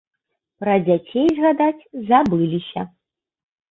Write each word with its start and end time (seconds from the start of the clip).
Пра 0.63 0.73
дзяцей 0.87 1.27
згадаць 1.37 1.87
забыліся. 2.11 2.91